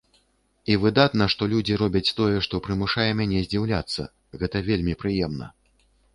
І 0.75 0.77
выдатна, 0.85 1.27
што 1.33 1.47
людзі 1.51 1.77
робяць 1.81 2.13
тое, 2.21 2.37
што 2.47 2.61
прымушае 2.69 3.07
мяне 3.21 3.43
здзіўляцца, 3.45 4.09
гэта 4.43 4.57
вельмі 4.73 4.99
прыемна. 5.05 5.55